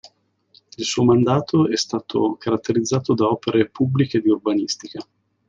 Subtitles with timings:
[0.77, 5.05] Il suo mandato è stato caratterizzato da opere pubbliche di urbanistica.